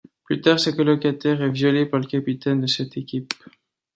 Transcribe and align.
Plus 0.25 0.41
tard, 0.41 0.59
sa 0.59 0.71
colocataire 0.73 1.43
est 1.43 1.51
violée 1.51 1.85
par 1.85 1.99
le 1.99 2.07
capitaine 2.07 2.59
de 2.61 2.65
cette 2.65 2.97
équipe. 2.97 3.35